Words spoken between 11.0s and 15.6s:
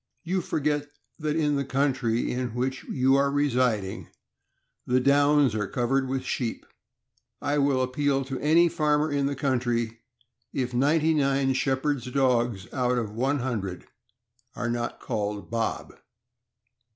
nine shepherd' s dogs out of one hundred are not called